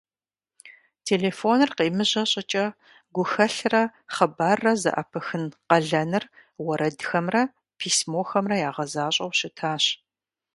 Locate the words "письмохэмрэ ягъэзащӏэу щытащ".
7.77-9.85